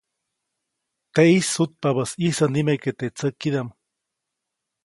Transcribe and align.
Teʼis 1.13 1.47
sutpabäʼis 1.53 2.11
ʼyisä 2.17 2.45
nimeke 2.53 2.91
teʼ 2.99 3.13
tsäkidaʼm. 3.15 3.69